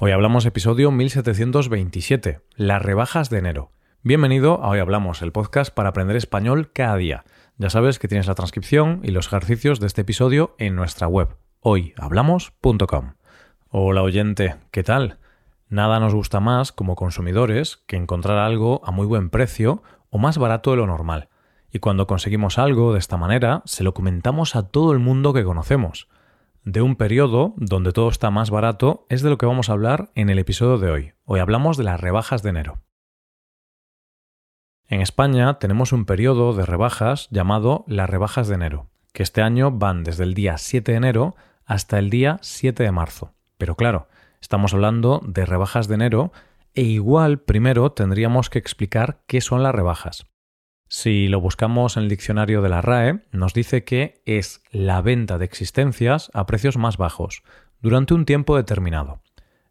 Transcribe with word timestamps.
Hoy 0.00 0.12
hablamos 0.12 0.46
episodio 0.46 0.92
1727, 0.92 2.40
las 2.54 2.80
rebajas 2.80 3.30
de 3.30 3.38
enero. 3.38 3.72
Bienvenido 4.04 4.62
a 4.62 4.68
Hoy 4.68 4.78
Hablamos, 4.78 5.22
el 5.22 5.32
podcast 5.32 5.74
para 5.74 5.88
aprender 5.88 6.14
español 6.14 6.70
cada 6.72 6.94
día. 6.94 7.24
Ya 7.56 7.68
sabes 7.68 7.98
que 7.98 8.06
tienes 8.06 8.28
la 8.28 8.36
transcripción 8.36 9.00
y 9.02 9.10
los 9.10 9.26
ejercicios 9.26 9.80
de 9.80 9.88
este 9.88 10.02
episodio 10.02 10.54
en 10.58 10.76
nuestra 10.76 11.08
web, 11.08 11.36
hoyhablamos.com. 11.62 13.14
Hola 13.70 14.02
oyente, 14.04 14.54
¿qué 14.70 14.84
tal? 14.84 15.18
Nada 15.68 15.98
nos 15.98 16.14
gusta 16.14 16.38
más 16.38 16.70
como 16.70 16.94
consumidores 16.94 17.78
que 17.88 17.96
encontrar 17.96 18.38
algo 18.38 18.80
a 18.84 18.92
muy 18.92 19.04
buen 19.04 19.30
precio 19.30 19.82
o 20.10 20.18
más 20.18 20.38
barato 20.38 20.70
de 20.70 20.76
lo 20.76 20.86
normal. 20.86 21.28
Y 21.72 21.80
cuando 21.80 22.06
conseguimos 22.06 22.58
algo 22.58 22.92
de 22.92 23.00
esta 23.00 23.16
manera, 23.16 23.62
se 23.64 23.82
lo 23.82 23.94
comentamos 23.94 24.54
a 24.54 24.62
todo 24.68 24.92
el 24.92 25.00
mundo 25.00 25.34
que 25.34 25.42
conocemos 25.42 26.06
de 26.72 26.82
un 26.82 26.96
periodo 26.96 27.54
donde 27.56 27.92
todo 27.92 28.10
está 28.10 28.30
más 28.30 28.50
barato 28.50 29.06
es 29.08 29.22
de 29.22 29.30
lo 29.30 29.38
que 29.38 29.46
vamos 29.46 29.70
a 29.70 29.72
hablar 29.72 30.10
en 30.14 30.28
el 30.28 30.38
episodio 30.38 30.76
de 30.76 30.90
hoy. 30.90 31.12
Hoy 31.24 31.40
hablamos 31.40 31.78
de 31.78 31.84
las 31.84 31.98
rebajas 31.98 32.42
de 32.42 32.50
enero. 32.50 32.82
En 34.86 35.00
España 35.00 35.58
tenemos 35.58 35.92
un 35.92 36.04
periodo 36.04 36.52
de 36.52 36.66
rebajas 36.66 37.28
llamado 37.30 37.84
las 37.88 38.10
rebajas 38.10 38.48
de 38.48 38.56
enero, 38.56 38.90
que 39.14 39.22
este 39.22 39.40
año 39.40 39.70
van 39.70 40.04
desde 40.04 40.24
el 40.24 40.34
día 40.34 40.58
7 40.58 40.92
de 40.92 40.98
enero 40.98 41.36
hasta 41.64 41.98
el 41.98 42.10
día 42.10 42.38
7 42.42 42.82
de 42.82 42.92
marzo. 42.92 43.32
Pero 43.56 43.74
claro, 43.74 44.08
estamos 44.42 44.74
hablando 44.74 45.22
de 45.24 45.46
rebajas 45.46 45.88
de 45.88 45.94
enero 45.94 46.32
e 46.74 46.82
igual 46.82 47.40
primero 47.40 47.92
tendríamos 47.92 48.50
que 48.50 48.58
explicar 48.58 49.22
qué 49.26 49.40
son 49.40 49.62
las 49.62 49.74
rebajas. 49.74 50.26
Si 50.88 51.28
lo 51.28 51.40
buscamos 51.40 51.96
en 51.96 52.04
el 52.04 52.08
diccionario 52.08 52.62
de 52.62 52.70
la 52.70 52.80
RAE, 52.80 53.20
nos 53.30 53.52
dice 53.52 53.84
que 53.84 54.22
es 54.24 54.62
la 54.70 55.02
venta 55.02 55.36
de 55.36 55.44
existencias 55.44 56.30
a 56.32 56.46
precios 56.46 56.78
más 56.78 56.96
bajos, 56.96 57.42
durante 57.82 58.14
un 58.14 58.24
tiempo 58.24 58.56
determinado. 58.56 59.20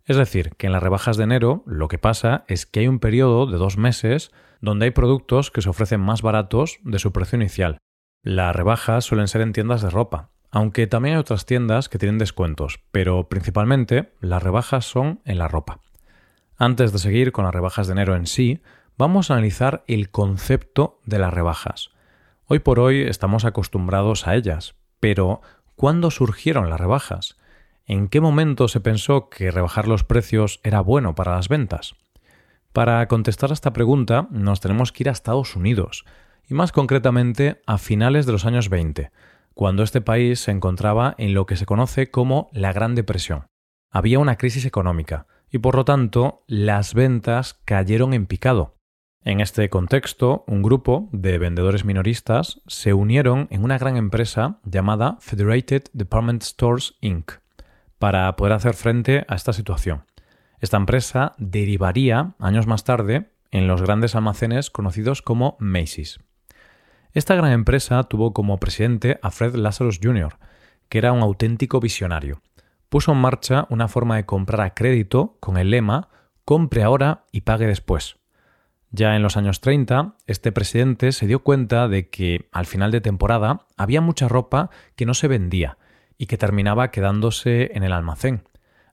Es 0.06 0.16
decir, 0.16 0.52
que 0.58 0.68
en 0.68 0.74
las 0.74 0.84
rebajas 0.84 1.18
de 1.18 1.24
enero 1.24 1.64
lo 1.66 1.88
que 1.88 1.98
pasa 1.98 2.46
es 2.48 2.68
que 2.68 2.82
hay 2.82 2.88
un 2.88 3.00
periodo 3.00 3.48
de 3.48 3.58
dos 3.58 3.78
meses 3.78 4.32
donde 4.62 4.86
hay 4.86 4.92
productos 4.92 5.50
que 5.50 5.62
se 5.62 5.70
ofrecen 5.70 6.02
más 6.02 6.22
baratos 6.22 6.80
de 6.84 7.00
su 7.00 7.12
precio 7.12 7.36
inicial. 7.36 7.80
Las 8.24 8.56
rebajas 8.56 9.04
suelen 9.04 9.28
ser 9.28 9.42
en 9.42 9.54
tiendas 9.54 9.82
de 9.82 9.90
ropa, 9.90 10.30
aunque 10.52 10.86
también 10.86 11.16
hay 11.16 11.20
otras 11.20 11.46
tiendas 11.46 11.90
que 11.90 11.98
tienen 11.98 12.20
descuentos, 12.20 12.80
pero 12.92 13.28
principalmente 13.28 14.14
las 14.22 14.42
rebajas 14.44 14.86
son 14.86 15.20
en 15.26 15.40
la 15.40 15.48
ropa. 15.48 15.82
Antes 16.58 16.92
de 16.92 17.00
seguir 17.00 17.32
con 17.32 17.46
las 17.46 17.54
rebajas 17.54 17.88
de 17.88 17.94
enero 17.94 18.16
en 18.16 18.28
sí, 18.28 18.62
vamos 18.98 19.30
a 19.30 19.36
analizar 19.36 19.84
el 19.88 20.10
concepto 20.10 21.00
de 21.06 21.20
las 21.20 21.32
rebajas. 21.34 21.92
Hoy 22.46 22.60
por 22.60 22.80
hoy 22.80 23.02
estamos 23.02 23.46
acostumbrados 23.46 24.28
a 24.28 24.36
ellas, 24.36 24.76
pero 25.00 25.42
¿cuándo 25.76 26.10
surgieron 26.10 26.70
las 26.70 26.80
rebajas? 26.80 27.38
¿En 27.86 28.08
qué 28.08 28.20
momento 28.20 28.68
se 28.68 28.80
pensó 28.80 29.30
que 29.30 29.52
rebajar 29.52 29.88
los 29.88 30.04
precios 30.04 30.60
era 30.64 30.82
bueno 30.82 31.14
para 31.14 31.36
las 31.36 31.48
ventas? 31.48 31.96
Para 32.74 33.08
contestar 33.08 33.52
a 33.52 33.54
esta 33.54 33.72
pregunta 33.72 34.28
nos 34.32 34.62
tenemos 34.62 34.92
que 34.92 35.04
ir 35.04 35.10
a 35.10 35.14
Estados 35.14 35.56
Unidos, 35.56 36.04
y 36.50 36.56
más 36.56 36.72
concretamente 36.72 37.62
a 37.68 37.78
finales 37.78 38.26
de 38.26 38.32
los 38.32 38.46
años 38.46 38.70
20, 38.70 39.12
cuando 39.54 39.84
este 39.84 40.02
país 40.02 40.40
se 40.40 40.52
encontraba 40.52 41.14
en 41.18 41.34
lo 41.34 41.46
que 41.46 41.56
se 41.56 41.66
conoce 41.66 42.10
como 42.10 42.50
la 42.52 42.74
Gran 42.74 42.96
Depresión. 42.96 43.46
Había 43.92 44.20
una 44.20 44.38
crisis 44.38 44.66
económica, 44.66 45.28
y 45.50 45.60
por 45.60 45.76
lo 45.76 45.86
tanto 45.86 46.44
las 46.48 46.94
ventas 46.94 47.60
cayeron 47.66 48.14
en 48.14 48.26
picado, 48.26 48.77
en 49.28 49.42
este 49.42 49.70
contexto, 49.70 50.46
un 50.48 50.64
grupo 50.64 51.10
de 51.12 51.38
vendedores 51.38 51.84
minoristas 51.84 52.62
se 52.66 52.94
unieron 52.94 53.50
en 53.52 53.62
una 53.66 53.78
gran 53.78 53.98
empresa 53.98 54.62
llamada 54.64 55.18
Federated 55.20 55.84
Department 55.92 56.44
Stores 56.44 56.96
Inc. 57.02 57.34
para 58.00 58.34
poder 58.38 58.54
hacer 58.54 58.74
frente 58.74 59.26
a 59.28 59.36
esta 59.36 59.52
situación. 59.52 60.06
Esta 60.62 60.78
empresa 60.78 61.34
derivaría 61.40 62.36
años 62.40 62.68
más 62.68 62.86
tarde 62.86 63.30
en 63.52 63.68
los 63.68 63.82
grandes 63.82 64.16
almacenes 64.16 64.70
conocidos 64.70 65.22
como 65.22 65.58
Macy's. 65.60 66.22
Esta 67.12 67.36
gran 67.36 67.52
empresa 67.52 68.02
tuvo 68.04 68.32
como 68.32 68.62
presidente 68.62 69.20
a 69.22 69.30
Fred 69.32 69.56
Lazarus 69.56 70.00
Jr., 70.02 70.38
que 70.88 71.00
era 71.00 71.12
un 71.12 71.20
auténtico 71.20 71.82
visionario. 71.82 72.42
Puso 72.88 73.12
en 73.12 73.18
marcha 73.18 73.68
una 73.70 73.90
forma 73.90 74.16
de 74.16 74.26
comprar 74.26 74.62
a 74.62 74.74
crédito 74.74 75.36
con 75.42 75.58
el 75.58 75.72
lema 75.72 76.08
compre 76.46 76.84
ahora 76.84 77.26
y 77.34 77.42
pague 77.42 77.68
después. 77.68 78.16
Ya 78.92 79.16
en 79.16 79.24
los 79.24 79.38
años 79.38 79.60
30, 79.62 80.16
este 80.28 80.52
presidente 80.52 81.12
se 81.12 81.28
dio 81.28 81.40
cuenta 81.44 81.88
de 81.88 82.10
que 82.10 82.48
al 82.52 82.66
final 82.66 82.92
de 82.92 83.02
temporada 83.02 83.66
había 83.76 84.02
mucha 84.02 84.28
ropa 84.28 84.70
que 84.96 85.06
no 85.06 85.14
se 85.14 85.28
vendía 85.28 85.78
y 86.18 86.28
que 86.28 86.38
terminaba 86.38 86.90
quedándose 86.90 87.72
en 87.74 87.84
el 87.84 87.92
almacén. 87.92 88.44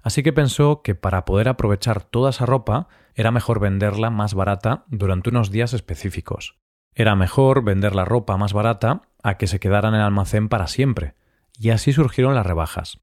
Así 0.02 0.22
que 0.22 0.32
pensó 0.32 0.82
que 0.82 0.94
para 0.94 1.24
poder 1.24 1.48
aprovechar 1.48 2.02
toda 2.02 2.30
esa 2.30 2.44
ropa 2.44 2.88
era 3.14 3.30
mejor 3.30 3.60
venderla 3.60 4.10
más 4.10 4.34
barata 4.34 4.84
durante 4.88 5.30
unos 5.30 5.50
días 5.50 5.72
específicos. 5.72 6.58
Era 6.94 7.14
mejor 7.14 7.64
vender 7.64 7.94
la 7.94 8.04
ropa 8.04 8.36
más 8.36 8.52
barata 8.52 9.02
a 9.22 9.38
que 9.38 9.46
se 9.46 9.60
quedara 9.60 9.88
en 9.88 9.94
el 9.94 10.02
almacén 10.02 10.48
para 10.48 10.66
siempre. 10.66 11.14
Y 11.58 11.70
así 11.70 11.92
surgieron 11.92 12.34
las 12.34 12.46
rebajas. 12.46 13.00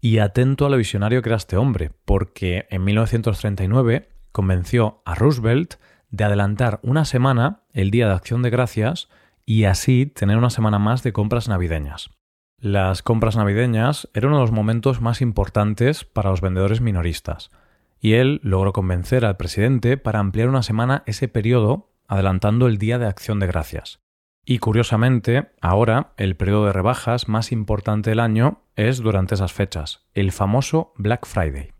Y 0.00 0.18
atento 0.18 0.66
a 0.66 0.70
lo 0.70 0.76
visionario 0.76 1.22
que 1.22 1.28
era 1.28 1.36
este 1.36 1.56
hombre, 1.56 1.92
porque 2.04 2.66
en 2.70 2.84
1939 2.84 4.08
convenció 4.32 5.02
a 5.04 5.14
Roosevelt 5.14 5.76
de 6.12 6.24
adelantar 6.24 6.78
una 6.82 7.04
semana 7.04 7.62
el 7.72 7.90
Día 7.90 8.06
de 8.06 8.14
Acción 8.14 8.42
de 8.42 8.50
Gracias 8.50 9.08
y 9.44 9.64
así 9.64 10.06
tener 10.06 10.36
una 10.36 10.50
semana 10.50 10.78
más 10.78 11.02
de 11.02 11.12
compras 11.12 11.48
navideñas. 11.48 12.10
Las 12.58 13.02
compras 13.02 13.34
navideñas 13.34 14.08
eran 14.14 14.28
uno 14.28 14.38
de 14.38 14.42
los 14.44 14.52
momentos 14.52 15.00
más 15.00 15.20
importantes 15.20 16.04
para 16.04 16.30
los 16.30 16.40
vendedores 16.40 16.80
minoristas, 16.80 17.50
y 17.98 18.12
él 18.12 18.40
logró 18.44 18.72
convencer 18.72 19.24
al 19.24 19.36
presidente 19.36 19.96
para 19.96 20.20
ampliar 20.20 20.48
una 20.48 20.62
semana 20.62 21.02
ese 21.06 21.26
periodo 21.26 21.90
adelantando 22.06 22.68
el 22.68 22.78
Día 22.78 22.98
de 22.98 23.06
Acción 23.06 23.40
de 23.40 23.46
Gracias. 23.46 24.00
Y 24.44 24.58
curiosamente, 24.58 25.50
ahora 25.60 26.12
el 26.16 26.36
periodo 26.36 26.66
de 26.66 26.72
rebajas 26.72 27.28
más 27.28 27.52
importante 27.52 28.10
del 28.10 28.20
año 28.20 28.62
es 28.76 28.98
durante 28.98 29.34
esas 29.34 29.52
fechas, 29.52 30.06
el 30.14 30.30
famoso 30.30 30.92
Black 30.96 31.26
Friday. 31.26 31.72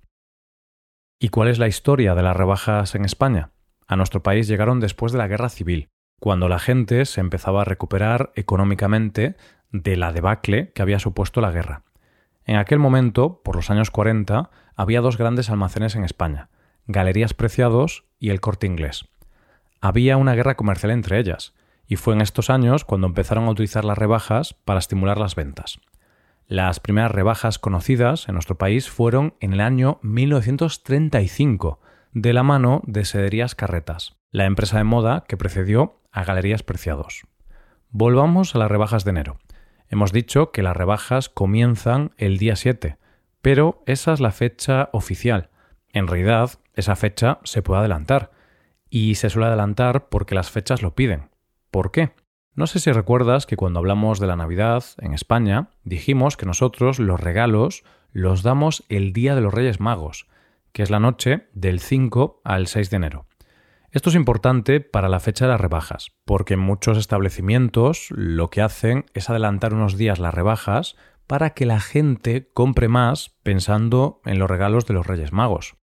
¿Y 1.21 1.29
cuál 1.29 1.49
es 1.49 1.59
la 1.59 1.69
historia 1.69 2.15
de 2.15 2.23
las 2.23 2.37
rebajas 2.37 2.95
en 2.95 3.05
España? 3.05 3.51
A 3.93 3.97
nuestro 3.97 4.23
país 4.23 4.49
llegaron 4.49 4.81
después 4.81 5.13
de 5.13 5.19
la 5.19 5.29
guerra 5.29 5.49
civil, 5.49 5.89
cuando 6.19 6.49
la 6.49 6.59
gente 6.59 7.05
se 7.05 7.21
empezaba 7.21 7.63
a 7.63 7.65
recuperar 7.65 8.33
económicamente 8.35 9.37
de 9.71 9.97
la 9.97 10.13
debacle 10.13 10.73
que 10.73 10.83
había 10.83 10.99
supuesto 10.99 11.41
la 11.41 11.51
guerra. 11.51 11.83
En 12.45 12.57
aquel 12.57 12.79
momento, 12.79 13.41
por 13.43 13.57
los 13.57 13.71
años 13.71 13.91
40, 13.91 14.51
había 14.75 15.01
dos 15.01 15.17
grandes 15.17 15.51
almacenes 15.51 15.95
en 15.95 16.05
España, 16.05 16.49
Galerías 16.87 17.35
Preciados 17.35 18.05
y 18.19 18.31
el 18.31 18.41
Corte 18.41 18.67
Inglés. 18.67 19.09
Había 19.81 20.17
una 20.17 20.35
guerra 20.35 20.57
comercial 20.57 20.93
entre 20.93 21.19
ellas, 21.19 21.55
y 21.87 21.97
fue 21.97 22.15
en 22.15 22.21
estos 22.21 22.51
años 22.51 22.85
cuando 22.85 23.07
empezaron 23.07 23.45
a 23.45 23.51
utilizar 23.51 23.85
las 23.85 23.99
rebajas 23.99 24.55
para 24.65 24.79
estimular 24.79 25.19
las 25.19 25.35
ventas. 25.35 25.81
Las 26.47 26.81
primeras 26.81 27.11
rebajas 27.11 27.59
conocidas 27.59 28.29
en 28.29 28.35
nuestro 28.35 28.59
país 28.59 28.91
fueron 28.91 29.35
en 29.41 29.53
el 29.53 29.61
año 29.61 29.99
1935, 30.03 31.81
de 32.13 32.35
la 32.35 32.43
mano 32.43 32.83
de 32.87 33.05
Sederías 33.05 33.55
Carretas, 33.55 34.17
la 34.31 34.45
empresa 34.45 34.77
de 34.79 34.85
moda 34.85 35.25
que 35.27 35.39
precedió 35.39 36.03
a 36.11 36.25
Galerías 36.25 36.63
Preciados. 36.63 37.23
Volvamos 37.89 38.55
a 38.55 38.59
las 38.59 38.71
rebajas 38.71 39.05
de 39.05 39.11
enero. 39.11 39.39
Hemos 39.89 40.13
dicho 40.13 40.53
que 40.53 40.63
las 40.63 40.77
rebajas 40.77 41.31
comienzan 41.31 42.13
el 42.19 42.37
día 42.37 42.57
7, 42.57 42.99
pero 43.41 43.83
esa 43.87 44.13
es 44.13 44.21
la 44.21 44.31
fecha 44.31 44.91
oficial. 44.93 45.49
En 45.93 46.07
realidad, 46.07 46.51
esa 46.75 46.97
fecha 46.97 47.39
se 47.45 47.63
puede 47.63 47.81
adelantar. 47.81 48.31
Y 48.91 49.15
se 49.15 49.31
suele 49.31 49.49
adelantar 49.49 50.09
porque 50.11 50.35
las 50.35 50.51
fechas 50.51 50.83
lo 50.83 50.95
piden. 50.95 51.31
¿Por 51.71 51.93
qué? 51.93 52.13
No 52.55 52.67
sé 52.67 52.79
si 52.79 52.93
recuerdas 52.93 53.47
que 53.47 53.57
cuando 53.57 53.79
hablamos 53.79 54.21
de 54.21 54.27
la 54.27 54.37
Navidad 54.37 54.85
en 54.99 55.15
España, 55.15 55.71
dijimos 55.83 56.37
que 56.37 56.45
nosotros 56.45 56.99
los 56.99 57.19
regalos 57.19 57.85
los 58.13 58.43
damos 58.43 58.85
el 58.91 59.15
día 59.15 59.35
de 59.35 59.41
los 59.41 59.55
Reyes 59.55 59.81
Magos, 59.81 60.27
que 60.73 60.83
es 60.83 60.91
la 60.91 61.01
noche 61.01 61.49
del 61.53 61.81
5 61.81 62.41
al 62.45 62.67
6 62.67 62.91
de 62.91 62.97
enero. 62.97 63.27
Esto 63.91 64.09
es 64.09 64.17
importante 64.17 64.81
para 64.81 65.11
la 65.11 65.21
fecha 65.21 65.45
de 65.45 65.51
las 65.51 65.61
rebajas, 65.61 66.13
porque 66.25 66.57
muchos 66.57 66.97
establecimientos 66.97 68.07
lo 68.11 68.49
que 68.49 68.63
hacen 68.63 69.05
es 69.13 69.29
adelantar 69.29 69.75
unos 69.75 69.99
días 69.99 70.19
las 70.19 70.33
rebajas 70.33 70.97
para 71.27 71.51
que 71.51 71.67
la 71.67 71.79
gente 71.79 72.51
compre 72.55 72.89
más 72.89 73.37
pensando 73.43 74.23
en 74.25 74.39
los 74.39 74.51
regalos 74.51 74.87
de 74.87 74.95
los 74.95 75.07
Reyes 75.07 75.33
Magos. 75.33 75.77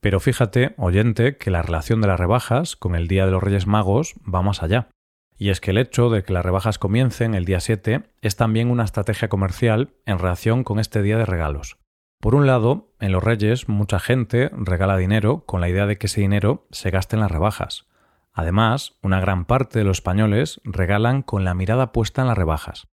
Pero 0.00 0.20
fíjate, 0.20 0.74
oyente, 0.76 1.38
que 1.38 1.50
la 1.50 1.62
relación 1.62 2.00
de 2.00 2.08
las 2.08 2.20
rebajas 2.20 2.76
con 2.76 2.94
el 2.94 3.08
Día 3.08 3.24
de 3.24 3.32
los 3.32 3.42
Reyes 3.42 3.66
Magos 3.66 4.14
va 4.22 4.42
más 4.42 4.62
allá. 4.62 4.90
Y 5.36 5.50
es 5.50 5.60
que 5.60 5.70
el 5.70 5.78
hecho 5.78 6.10
de 6.10 6.24
que 6.24 6.32
las 6.32 6.44
rebajas 6.44 6.78
comiencen 6.78 7.34
el 7.34 7.44
día 7.44 7.60
7 7.60 8.02
es 8.22 8.36
también 8.36 8.70
una 8.70 8.84
estrategia 8.84 9.28
comercial 9.28 9.94
en 10.04 10.18
relación 10.18 10.64
con 10.64 10.80
este 10.80 11.00
día 11.00 11.16
de 11.16 11.26
regalos. 11.26 11.78
Por 12.20 12.34
un 12.34 12.46
lado, 12.46 12.92
en 12.98 13.12
los 13.12 13.22
Reyes 13.22 13.68
mucha 13.68 14.00
gente 14.00 14.50
regala 14.52 14.96
dinero 14.96 15.44
con 15.46 15.60
la 15.60 15.68
idea 15.68 15.86
de 15.86 15.98
que 15.98 16.06
ese 16.06 16.20
dinero 16.20 16.66
se 16.70 16.90
gaste 16.90 17.14
en 17.14 17.20
las 17.20 17.30
rebajas. 17.30 17.86
Además, 18.32 18.98
una 19.02 19.20
gran 19.20 19.44
parte 19.44 19.78
de 19.78 19.84
los 19.84 19.98
españoles 19.98 20.60
regalan 20.64 21.22
con 21.22 21.44
la 21.44 21.54
mirada 21.54 21.92
puesta 21.92 22.22
en 22.22 22.28
las 22.28 22.38
rebajas. 22.38 22.88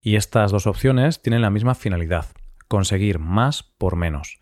Y 0.00 0.16
estas 0.16 0.50
dos 0.50 0.66
opciones 0.66 1.20
tienen 1.20 1.42
la 1.42 1.50
misma 1.50 1.74
finalidad, 1.74 2.26
conseguir 2.68 3.18
más 3.18 3.62
por 3.62 3.96
menos. 3.96 4.40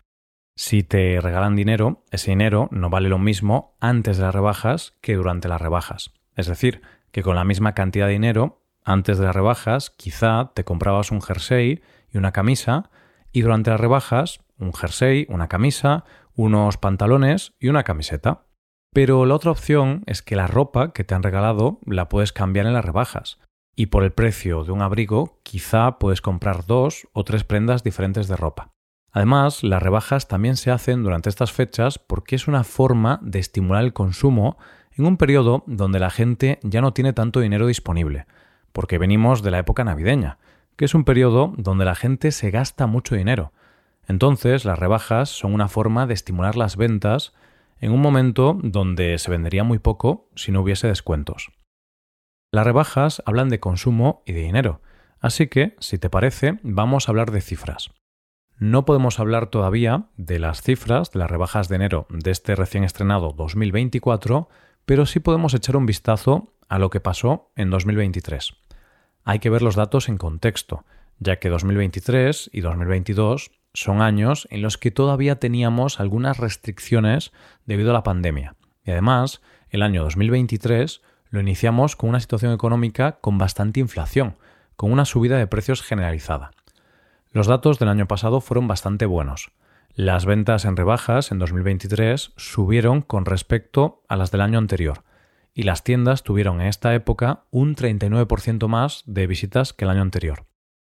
Si 0.55 0.83
te 0.85 1.21
regalan 1.21 1.57
dinero, 1.57 2.05
ese 2.11 2.31
dinero 2.31 2.69
no 2.71 2.91
vale 2.91 3.09
lo 3.09 3.19
mismo 3.19 3.77
antes 3.81 4.19
de 4.19 4.25
las 4.25 4.35
rebajas 4.35 4.97
que 5.01 5.15
durante 5.15 5.49
las 5.49 5.61
rebajas. 5.61 6.13
Es 6.37 6.47
decir, 6.47 6.83
que 7.11 7.23
con 7.23 7.35
la 7.37 7.45
misma 7.45 7.75
cantidad 7.75 8.07
de 8.07 8.13
dinero, 8.13 8.63
antes 8.85 9.19
de 9.19 9.25
las 9.25 9.35
rebajas, 9.35 9.91
quizá 9.91 10.53
te 10.55 10.65
comprabas 10.65 11.11
un 11.11 11.23
jersey 11.23 11.83
y 12.13 12.19
una 12.19 12.33
camisa, 12.33 12.91
y 13.39 13.43
durante 13.43 13.71
las 13.71 13.79
rebajas, 13.79 14.41
un 14.59 14.73
jersey, 14.73 15.25
una 15.29 15.47
camisa, 15.47 16.05
unos 16.35 16.77
pantalones 16.77 17.53
y 17.61 17.69
una 17.69 17.85
camiseta. 17.85 18.47
Pero 18.93 19.27
la 19.27 19.37
otra 19.37 19.53
opción 19.53 20.03
es 20.07 20.23
que 20.23 20.35
la 20.35 20.49
ropa 20.49 20.93
que 20.93 21.05
te 21.05 21.15
han 21.15 21.23
regalado 21.23 21.79
la 21.87 22.09
puedes 22.09 22.33
cambiar 22.33 22.67
en 22.67 22.73
las 22.73 22.85
rebajas. 22.85 23.39
Y 23.77 23.87
por 23.87 24.03
el 24.03 24.11
precio 24.11 24.65
de 24.65 24.73
un 24.73 24.83
abrigo, 24.83 25.39
quizá 25.45 26.01
puedes 26.01 26.21
comprar 26.21 26.67
dos 26.67 27.07
o 27.13 27.23
tres 27.23 27.45
prendas 27.45 27.85
diferentes 27.85 28.27
de 28.27 28.35
ropa. 28.35 28.73
Además, 29.13 29.63
las 29.63 29.85
rebajas 29.85 30.27
también 30.27 30.57
se 30.57 30.73
hacen 30.73 31.05
durante 31.05 31.29
estas 31.29 31.53
fechas 31.53 32.01
porque 32.01 32.35
es 32.35 32.49
una 32.49 32.65
forma 32.65 33.21
de 33.23 33.39
estimular 33.39 33.85
el 33.85 33.93
consumo 33.93 34.59
en 34.91 35.07
un 35.07 35.17
periodo 35.17 35.63
donde 35.69 36.01
la 36.01 36.11
gente 36.11 36.59
ya 36.65 36.81
no 36.81 36.93
tiene 36.93 37.13
tanto 37.13 37.39
dinero 37.39 37.69
disponible, 37.69 38.27
porque 38.73 38.99
venimos 38.99 39.45
de 39.45 39.53
la 39.53 39.61
época 39.61 39.85
navideña, 39.85 40.39
que 40.79 40.85
es 40.85 40.95
un 40.95 41.03
periodo 41.03 41.53
donde 41.57 41.85
la 41.85 41.97
gente 41.97 42.31
se 42.31 42.53
gasta 42.53 42.87
mucho 42.87 43.17
dinero. 43.17 43.53
Entonces, 44.07 44.65
las 44.65 44.79
rebajas 44.79 45.29
son 45.29 45.53
una 45.53 45.67
forma 45.67 46.07
de 46.07 46.15
estimular 46.15 46.55
las 46.55 46.77
ventas 46.77 47.35
en 47.81 47.91
un 47.91 48.01
momento 48.01 48.57
donde 48.63 49.19
se 49.19 49.31
vendería 49.31 49.65
muy 49.65 49.81
poco 49.81 50.31
si 50.37 50.53
no 50.53 50.63
hubiese 50.63 50.87
descuentos. 50.87 51.51
Las 52.53 52.65
rebajas 52.65 53.25
hablan 53.27 53.49
de 53.49 53.59
consumo 53.59 54.23
y 54.25 54.33
de 54.33 54.43
dinero, 54.43 54.81
así 55.19 55.49
que, 55.49 55.75
si 55.81 55.99
te 55.99 56.11
parece, 56.11 56.61
vamos 56.63 57.09
a 57.09 57.11
hablar 57.11 57.33
de 57.33 57.41
cifras. 57.41 57.91
No 58.57 58.85
podemos 58.85 59.19
hablar 59.19 59.49
todavía 59.49 60.07
de 60.17 60.39
las 60.39 60.63
cifras 60.63 61.11
de 61.11 61.19
las 61.19 61.31
rebajas 61.31 61.69
de 61.69 61.75
enero 61.75 62.07
de 62.09 62.31
este 62.31 62.55
recién 62.55 62.85
estrenado 62.85 63.35
2024, 63.37 64.49
pero 64.87 65.07
sí 65.07 65.19
podemos 65.19 65.55
echar 65.55 65.77
un 65.77 65.87
vistazo 65.87 66.55
a 66.69 66.79
lo 66.79 66.89
que 66.89 67.01
pasó 67.01 67.51
en 67.57 67.69
2023. 67.69 68.68
Hay 69.29 69.41
que 69.41 69.51
ver 69.51 69.61
los 69.61 69.77
datos 69.77 70.09
en 70.09 70.17
contexto, 70.17 70.87
ya 71.19 71.39
que 71.39 71.51
2023 71.51 72.49
y 72.51 72.63
2022 72.63 73.51
son 73.75 74.01
años 74.01 74.49
en 74.51 74.63
los 74.63 74.79
que 74.79 74.91
todavía 74.91 75.39
teníamos 75.39 76.01
algunas 76.01 76.39
restricciones 76.39 77.31
debido 77.67 77.91
a 77.91 77.93
la 77.93 78.03
pandemia. 78.03 78.57
Y 78.87 78.93
además, 78.93 79.43
el 79.69 79.83
año 79.83 80.03
2023 80.03 81.03
lo 81.29 81.41
iniciamos 81.41 81.95
con 81.95 82.09
una 82.09 82.21
situación 82.21 82.55
económica 82.55 83.19
con 83.21 83.37
bastante 83.37 83.81
inflación, 83.81 84.39
con 84.77 84.91
una 84.93 85.05
subida 85.05 85.37
de 85.37 85.47
precios 85.47 85.83
generalizada. 85.83 86.53
Los 87.31 87.49
datos 87.49 87.79
del 87.79 87.91
año 87.91 88.09
pasado 88.09 88.41
fueron 88.41 88.67
bastante 88.67 89.05
buenos. 89.05 89.51
Las 89.93 90.25
ventas 90.25 90.65
en 90.65 90.75
rebajas 90.75 91.33
en 91.33 91.39
2023 91.39 92.33
subieron 92.39 93.03
con 93.03 93.27
respecto 93.27 94.03
a 94.09 94.17
las 94.17 94.31
del 94.31 94.41
año 94.41 94.57
anterior, 94.57 95.03
y 95.59 95.65
las 95.65 95.83
tiendas 95.83 96.23
tuvieron 96.23 96.61
en 96.61 96.69
esta 96.69 96.95
época 96.95 97.43
un 97.51 97.75
39% 97.75 98.69
más 98.69 99.03
de 99.07 99.27
visitas 99.27 99.73
que 99.73 99.87
el 99.87 99.91
año 99.91 100.03
anterior. 100.03 100.47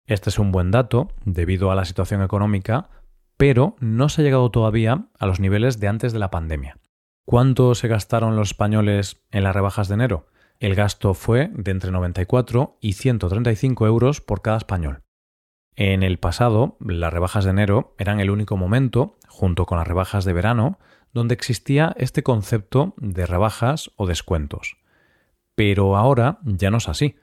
Este 0.05 0.29
es 0.29 0.37
un 0.37 0.51
buen 0.51 0.69
dato 0.69 1.13
debido 1.23 1.71
a 1.71 1.75
la 1.75 1.85
situación 1.85 2.21
económica, 2.21 2.89
pero 3.37 3.77
no 3.79 4.09
se 4.09 4.19
ha 4.19 4.25
llegado 4.25 4.51
todavía 4.51 5.05
a 5.17 5.27
los 5.27 5.39
niveles 5.39 5.79
de 5.79 5.87
antes 5.87 6.11
de 6.11 6.19
la 6.19 6.29
pandemia. 6.29 6.77
¿Cuánto 7.25 7.73
se 7.73 7.87
gastaron 7.87 8.35
los 8.35 8.49
españoles 8.49 9.23
en 9.31 9.45
las 9.45 9.55
rebajas 9.55 9.87
de 9.87 9.93
enero? 9.93 10.27
El 10.59 10.75
gasto 10.75 11.13
fue 11.13 11.49
de 11.53 11.71
entre 11.71 11.91
94 11.91 12.79
y 12.81 12.93
135 12.93 13.87
euros 13.87 14.19
por 14.19 14.41
cada 14.41 14.57
español. 14.57 15.03
En 15.77 16.03
el 16.03 16.19
pasado, 16.19 16.75
las 16.81 17.13
rebajas 17.13 17.45
de 17.45 17.51
enero 17.51 17.95
eran 17.97 18.19
el 18.19 18.29
único 18.29 18.57
momento, 18.57 19.15
junto 19.29 19.65
con 19.65 19.77
las 19.77 19.87
rebajas 19.87 20.25
de 20.25 20.33
verano, 20.33 20.79
donde 21.13 21.33
existía 21.33 21.95
este 21.97 22.23
concepto 22.23 22.93
de 22.97 23.25
rebajas 23.25 23.91
o 23.95 24.07
descuentos. 24.07 24.77
Pero 25.55 25.97
ahora 25.97 26.39
ya 26.43 26.71
no 26.71 26.77
es 26.77 26.87
así 26.87 27.15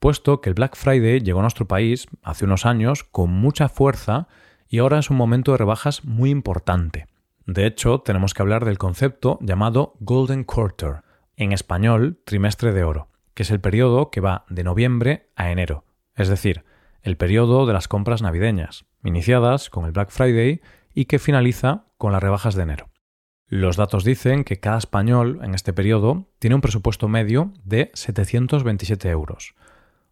puesto 0.00 0.40
que 0.40 0.48
el 0.48 0.54
Black 0.54 0.74
Friday 0.74 1.20
llegó 1.20 1.38
a 1.38 1.42
nuestro 1.42 1.68
país 1.68 2.08
hace 2.22 2.46
unos 2.46 2.66
años 2.66 3.04
con 3.04 3.30
mucha 3.30 3.68
fuerza 3.68 4.26
y 4.66 4.78
ahora 4.78 4.98
es 4.98 5.10
un 5.10 5.16
momento 5.16 5.52
de 5.52 5.58
rebajas 5.58 6.04
muy 6.04 6.30
importante. 6.30 7.06
De 7.46 7.66
hecho, 7.66 8.00
tenemos 8.00 8.34
que 8.34 8.42
hablar 8.42 8.64
del 8.64 8.78
concepto 8.78 9.38
llamado 9.42 9.94
Golden 10.00 10.44
Quarter, 10.44 11.02
en 11.36 11.52
español 11.52 12.18
trimestre 12.24 12.72
de 12.72 12.82
oro, 12.82 13.08
que 13.34 13.42
es 13.42 13.50
el 13.50 13.60
periodo 13.60 14.10
que 14.10 14.20
va 14.20 14.44
de 14.48 14.64
noviembre 14.64 15.30
a 15.36 15.50
enero, 15.50 15.84
es 16.16 16.28
decir, 16.28 16.64
el 17.02 17.16
periodo 17.16 17.66
de 17.66 17.72
las 17.72 17.88
compras 17.88 18.22
navideñas, 18.22 18.86
iniciadas 19.04 19.70
con 19.70 19.84
el 19.84 19.92
Black 19.92 20.10
Friday 20.10 20.60
y 20.94 21.06
que 21.06 21.18
finaliza 21.18 21.84
con 21.98 22.12
las 22.12 22.22
rebajas 22.22 22.54
de 22.54 22.62
enero. 22.62 22.90
Los 23.50 23.76
datos 23.76 24.04
dicen 24.04 24.44
que 24.44 24.60
cada 24.60 24.78
español 24.78 25.40
en 25.42 25.54
este 25.54 25.74
periodo 25.74 26.24
tiene 26.38 26.54
un 26.54 26.62
presupuesto 26.62 27.06
medio 27.06 27.52
de 27.64 27.90
727 27.92 29.10
euros, 29.10 29.54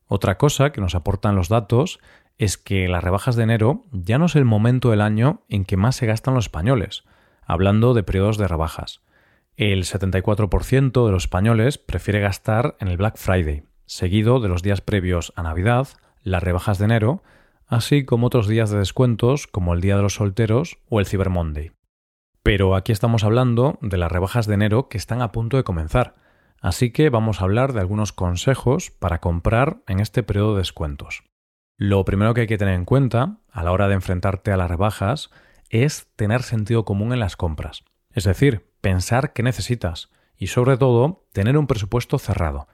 otra 0.08 0.38
cosa 0.38 0.72
que 0.72 0.80
nos 0.80 0.94
aportan 0.94 1.36
los 1.36 1.50
datos 1.50 2.00
es 2.38 2.56
que 2.56 2.88
las 2.88 3.04
rebajas 3.04 3.36
de 3.36 3.42
enero 3.42 3.84
ya 3.92 4.18
no 4.18 4.26
es 4.26 4.36
el 4.36 4.46
momento 4.46 4.90
del 4.90 5.02
año 5.02 5.42
en 5.50 5.66
que 5.66 5.76
más 5.76 5.96
se 5.96 6.06
gastan 6.06 6.34
los 6.34 6.46
españoles, 6.46 7.04
hablando 7.44 7.92
de 7.92 8.02
periodos 8.02 8.38
de 8.38 8.48
rebajas. 8.48 9.02
El 9.56 9.84
74% 9.84 11.04
de 11.04 11.12
los 11.12 11.24
españoles 11.24 11.76
prefiere 11.76 12.20
gastar 12.20 12.76
en 12.80 12.88
el 12.88 12.96
Black 12.96 13.18
Friday, 13.18 13.64
seguido 13.84 14.40
de 14.40 14.48
los 14.48 14.62
días 14.62 14.80
previos 14.80 15.32
a 15.36 15.42
Navidad, 15.42 15.88
las 16.22 16.42
rebajas 16.42 16.78
de 16.78 16.86
enero, 16.86 17.22
así 17.66 18.04
como 18.04 18.28
otros 18.28 18.48
días 18.48 18.70
de 18.70 18.78
descuentos 18.78 19.46
como 19.46 19.74
el 19.74 19.82
Día 19.82 19.96
de 19.96 20.02
los 20.02 20.14
Solteros 20.14 20.78
o 20.88 21.00
el 21.00 21.06
Cyber 21.06 21.28
Monday. 21.28 21.72
Pero 22.48 22.76
aquí 22.76 22.92
estamos 22.92 23.24
hablando 23.24 23.78
de 23.82 23.98
las 23.98 24.10
rebajas 24.10 24.46
de 24.46 24.54
enero 24.54 24.88
que 24.88 24.96
están 24.96 25.20
a 25.20 25.32
punto 25.32 25.58
de 25.58 25.64
comenzar, 25.64 26.14
Así 26.62 26.92
que 26.92 27.10
vamos 27.10 27.42
a 27.42 27.44
hablar 27.44 27.74
de 27.74 27.80
algunos 27.80 28.14
consejos 28.14 28.90
para 28.90 29.20
comprar 29.20 29.82
en 29.86 30.00
este 30.00 30.22
periodo 30.22 30.54
de 30.54 30.60
descuentos. 30.60 31.24
Lo 31.76 32.06
primero 32.06 32.32
que 32.32 32.40
hay 32.40 32.46
que 32.46 32.56
tener 32.56 32.72
en 32.72 32.86
cuenta 32.86 33.36
a 33.52 33.62
la 33.62 33.70
hora 33.70 33.86
de 33.86 33.94
enfrentarte 33.94 34.50
a 34.50 34.56
las 34.56 34.70
rebajas 34.70 35.30
es 35.68 36.08
tener 36.16 36.42
sentido 36.42 36.86
común 36.86 37.12
en 37.12 37.20
las 37.20 37.36
compras. 37.36 37.84
Es 38.12 38.24
decir, 38.24 38.66
pensar 38.80 39.34
qué 39.34 39.42
necesitas 39.42 40.10
y 40.38 40.46
sobre 40.46 40.78
todo 40.78 41.26
tener 41.34 41.58
un 41.58 41.66
presupuesto 41.66 42.18
cerrado. 42.18 42.66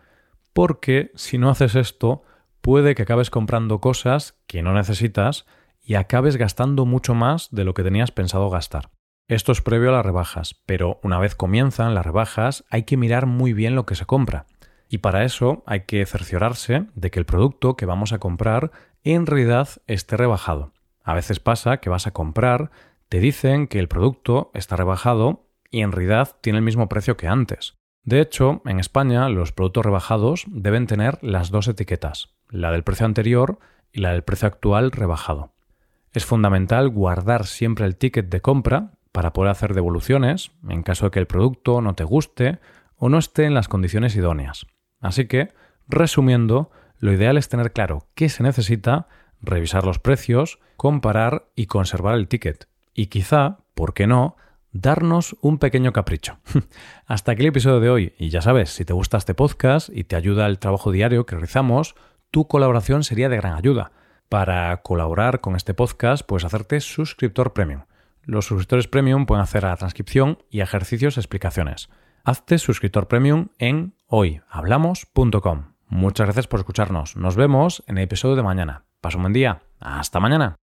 Porque 0.52 1.10
si 1.16 1.36
no 1.36 1.50
haces 1.50 1.74
esto, 1.74 2.22
puede 2.60 2.94
que 2.94 3.02
acabes 3.02 3.28
comprando 3.28 3.80
cosas 3.80 4.38
que 4.46 4.62
no 4.62 4.72
necesitas 4.72 5.46
y 5.82 5.96
acabes 5.96 6.36
gastando 6.36 6.86
mucho 6.86 7.12
más 7.12 7.50
de 7.50 7.64
lo 7.64 7.74
que 7.74 7.82
tenías 7.82 8.12
pensado 8.12 8.48
gastar. 8.50 8.90
Esto 9.26 9.52
es 9.52 9.62
previo 9.62 9.88
a 9.88 9.92
las 9.92 10.04
rebajas, 10.04 10.60
pero 10.66 11.00
una 11.02 11.18
vez 11.18 11.34
comienzan 11.34 11.94
las 11.94 12.04
rebajas 12.04 12.64
hay 12.68 12.82
que 12.82 12.98
mirar 12.98 13.24
muy 13.24 13.54
bien 13.54 13.74
lo 13.74 13.86
que 13.86 13.94
se 13.94 14.04
compra. 14.04 14.44
Y 14.90 14.98
para 14.98 15.24
eso 15.24 15.62
hay 15.66 15.80
que 15.86 16.04
cerciorarse 16.04 16.84
de 16.94 17.10
que 17.10 17.20
el 17.20 17.24
producto 17.24 17.74
que 17.74 17.86
vamos 17.86 18.12
a 18.12 18.18
comprar 18.18 18.70
en 19.02 19.24
realidad 19.24 19.68
esté 19.86 20.18
rebajado. 20.18 20.72
A 21.02 21.14
veces 21.14 21.40
pasa 21.40 21.78
que 21.78 21.88
vas 21.88 22.06
a 22.06 22.10
comprar, 22.10 22.70
te 23.08 23.18
dicen 23.18 23.66
que 23.66 23.78
el 23.78 23.88
producto 23.88 24.50
está 24.52 24.76
rebajado 24.76 25.46
y 25.70 25.80
en 25.80 25.92
realidad 25.92 26.36
tiene 26.42 26.58
el 26.58 26.64
mismo 26.64 26.90
precio 26.90 27.16
que 27.16 27.26
antes. 27.26 27.78
De 28.02 28.20
hecho, 28.20 28.60
en 28.66 28.78
España 28.78 29.30
los 29.30 29.52
productos 29.52 29.86
rebajados 29.86 30.44
deben 30.48 30.86
tener 30.86 31.18
las 31.22 31.50
dos 31.50 31.66
etiquetas, 31.66 32.34
la 32.50 32.70
del 32.72 32.84
precio 32.84 33.06
anterior 33.06 33.58
y 33.90 34.00
la 34.00 34.12
del 34.12 34.22
precio 34.22 34.48
actual 34.48 34.92
rebajado. 34.92 35.54
Es 36.12 36.26
fundamental 36.26 36.90
guardar 36.90 37.46
siempre 37.46 37.86
el 37.86 37.96
ticket 37.96 38.28
de 38.28 38.42
compra 38.42 38.92
para 39.14 39.32
poder 39.32 39.52
hacer 39.52 39.74
devoluciones 39.74 40.50
en 40.68 40.82
caso 40.82 41.04
de 41.04 41.12
que 41.12 41.20
el 41.20 41.28
producto 41.28 41.80
no 41.80 41.94
te 41.94 42.02
guste 42.02 42.58
o 42.96 43.08
no 43.08 43.18
esté 43.18 43.44
en 43.44 43.54
las 43.54 43.68
condiciones 43.68 44.16
idóneas. 44.16 44.66
Así 45.00 45.26
que, 45.26 45.54
resumiendo, 45.86 46.72
lo 46.98 47.12
ideal 47.12 47.38
es 47.38 47.48
tener 47.48 47.72
claro 47.72 48.08
qué 48.16 48.28
se 48.28 48.42
necesita, 48.42 49.06
revisar 49.40 49.84
los 49.84 50.00
precios, 50.00 50.58
comparar 50.76 51.46
y 51.54 51.66
conservar 51.66 52.16
el 52.16 52.26
ticket. 52.26 52.66
Y 52.92 53.06
quizá, 53.06 53.58
¿por 53.74 53.94
qué 53.94 54.08
no?, 54.08 54.34
darnos 54.72 55.36
un 55.42 55.58
pequeño 55.58 55.92
capricho. 55.92 56.38
Hasta 57.06 57.30
aquí 57.30 57.42
el 57.42 57.48
episodio 57.48 57.78
de 57.78 57.90
hoy. 57.90 58.14
Y 58.18 58.30
ya 58.30 58.42
sabes, 58.42 58.70
si 58.70 58.84
te 58.84 58.94
gusta 58.94 59.16
este 59.16 59.34
podcast 59.34 59.90
y 59.90 60.02
te 60.02 60.16
ayuda 60.16 60.46
el 60.46 60.58
trabajo 60.58 60.90
diario 60.90 61.24
que 61.24 61.36
realizamos, 61.36 61.94
tu 62.32 62.48
colaboración 62.48 63.04
sería 63.04 63.28
de 63.28 63.36
gran 63.36 63.54
ayuda. 63.54 63.92
Para 64.28 64.76
colaborar 64.78 65.40
con 65.40 65.54
este 65.54 65.72
podcast, 65.72 66.26
puedes 66.26 66.44
hacerte 66.44 66.80
suscriptor 66.80 67.52
premium. 67.52 67.82
Los 68.24 68.46
suscriptores 68.46 68.88
premium 68.88 69.26
pueden 69.26 69.42
hacer 69.42 69.64
la 69.64 69.76
transcripción 69.76 70.38
y 70.50 70.60
ejercicios 70.60 71.18
explicaciones. 71.18 71.88
Hazte 72.24 72.58
suscriptor 72.58 73.06
premium 73.06 73.48
en 73.58 73.94
hoyhablamos.com. 74.06 75.74
Muchas 75.88 76.26
gracias 76.26 76.46
por 76.46 76.60
escucharnos. 76.60 77.16
Nos 77.16 77.36
vemos 77.36 77.84
en 77.86 77.98
el 77.98 78.04
episodio 78.04 78.36
de 78.36 78.42
mañana. 78.42 78.84
Pasa 79.00 79.18
un 79.18 79.24
buen 79.24 79.32
día. 79.34 79.62
Hasta 79.78 80.20
mañana. 80.20 80.56